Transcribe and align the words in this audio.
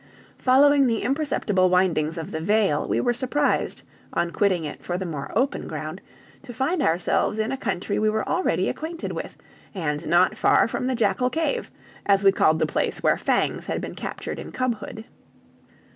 Following 0.39 0.87
the 0.87 1.03
imperceptible 1.03 1.69
windings 1.69 2.17
of 2.17 2.31
the 2.31 2.41
vale, 2.41 2.87
we 2.87 2.99
were 2.99 3.13
surprised, 3.13 3.83
on 4.13 4.31
quitting 4.31 4.63
it 4.63 4.83
for 4.83 4.97
the 4.97 5.05
more 5.05 5.31
open 5.35 5.67
ground, 5.67 6.01
to 6.41 6.55
find 6.55 6.81
ourselves 6.81 7.37
in 7.37 7.51
a 7.51 7.55
country 7.55 7.99
we 7.99 8.09
were 8.09 8.27
already 8.27 8.67
acquainted 8.67 9.11
with, 9.11 9.37
and 9.75 10.07
not 10.07 10.35
far 10.35 10.67
from 10.67 10.87
the 10.87 10.95
Jackal 10.95 11.29
Cave, 11.29 11.69
as 12.07 12.23
we 12.23 12.31
called 12.31 12.57
the 12.57 12.65
place 12.65 13.03
where 13.03 13.15
Fangs 13.15 13.67
had 13.67 13.79
been 13.79 13.93
captured 13.93 14.39
in 14.39 14.51
cubhood. 14.51 15.05